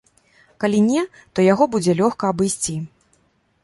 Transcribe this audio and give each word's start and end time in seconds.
Калі 0.63 0.79
не, 0.87 1.03
то 1.33 1.47
яго 1.53 1.69
будзе 1.77 1.97
лёгка 2.03 2.23
абысці. 2.35 2.75